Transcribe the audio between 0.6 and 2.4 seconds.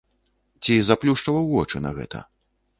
Ці заплюшчваў вочы на гэта?